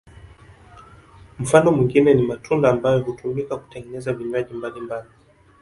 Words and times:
Mfano 1.39 1.71
mwingine 1.71 2.13
ni 2.13 2.21
matunda 2.21 2.69
ambayo 2.71 2.99
hutumika 3.03 3.57
kutengeneza 3.57 4.13
vinywaji 4.13 4.53
mbalimbali. 4.53 5.07